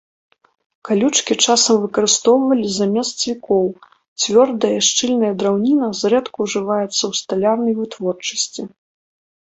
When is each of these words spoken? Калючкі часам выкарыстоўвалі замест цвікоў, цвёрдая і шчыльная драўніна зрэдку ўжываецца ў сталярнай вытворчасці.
Калючкі 0.87 1.33
часам 1.45 1.75
выкарыстоўвалі 1.83 2.65
замест 2.79 3.13
цвікоў, 3.27 3.65
цвёрдая 4.25 4.75
і 4.79 4.83
шчыльная 4.91 5.33
драўніна 5.45 5.87
зрэдку 6.03 6.37
ўжываецца 6.53 7.01
ў 7.09 7.13
сталярнай 7.25 7.73
вытворчасці. 7.81 8.61